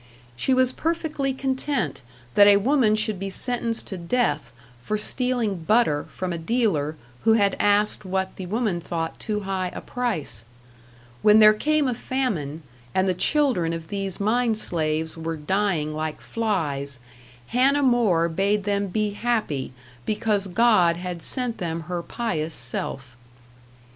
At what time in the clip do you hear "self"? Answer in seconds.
22.55-23.15